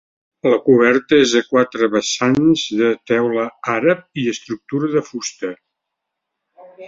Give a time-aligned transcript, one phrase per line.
[0.51, 5.55] La coberta és a quatre vessants, de teula àrab i estructura de fusta.